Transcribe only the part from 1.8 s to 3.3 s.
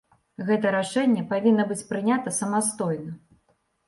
прынята самастойна.